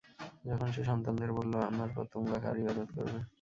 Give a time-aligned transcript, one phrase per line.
[0.45, 3.19] যখন সে সন্তানদের বললঃ আমার পর তোমরা কার ইবাদত করবে?